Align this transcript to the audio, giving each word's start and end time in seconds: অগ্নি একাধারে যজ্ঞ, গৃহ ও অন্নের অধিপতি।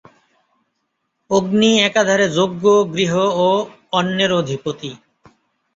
অগ্নি 1.29 1.71
একাধারে 1.81 2.25
যজ্ঞ, 2.37 2.63
গৃহ 2.93 3.13
ও 3.39 3.49
অন্নের 3.91 4.31
অধিপতি। 4.33 4.91